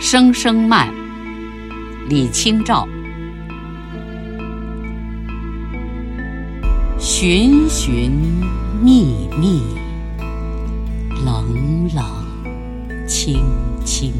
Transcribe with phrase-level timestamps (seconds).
[0.00, 0.92] 声声慢，
[2.08, 2.86] 李清照。
[6.98, 8.10] 寻寻
[8.82, 9.62] 觅觅，
[11.24, 13.42] 冷冷清
[13.84, 14.12] 清，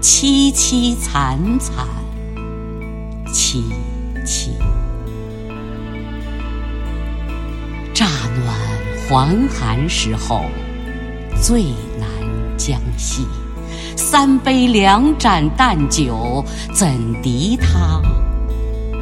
[0.00, 1.86] 凄凄惨惨
[3.32, 3.64] 戚
[4.24, 4.52] 戚。
[7.94, 8.06] 乍
[8.44, 8.54] 暖
[9.08, 10.44] 还寒时候，
[11.40, 11.64] 最
[11.98, 12.08] 难
[12.56, 13.26] 将息。
[13.96, 16.88] 三杯两盏淡酒，怎
[17.22, 18.00] 敌他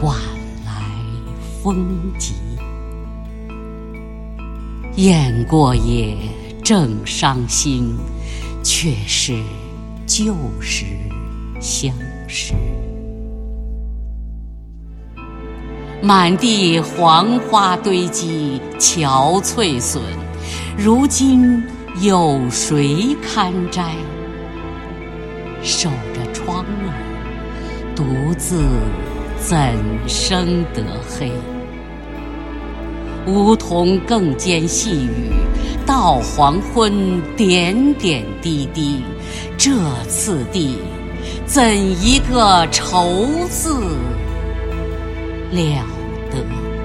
[0.02, 0.16] 晚
[0.64, 0.72] 来
[1.62, 1.86] 风
[2.18, 2.34] 急？
[4.96, 6.16] 雁过也，
[6.64, 7.94] 正伤心，
[8.62, 9.34] 却是
[10.06, 10.86] 旧时
[11.60, 11.92] 相
[12.26, 12.54] 识。
[16.02, 20.00] 满地黄花堆积，憔悴损，
[20.78, 21.62] 如今
[22.00, 23.94] 有谁堪摘？
[25.66, 28.04] 守着窗儿，独
[28.38, 28.62] 自
[29.36, 29.58] 怎
[30.06, 31.32] 生得黑？
[33.26, 35.32] 梧桐更兼细雨，
[35.84, 39.02] 到黄昏点点滴滴。
[39.58, 39.72] 这
[40.08, 40.78] 次第，
[41.44, 43.74] 怎一个愁字
[45.50, 45.84] 了
[46.30, 46.75] 得！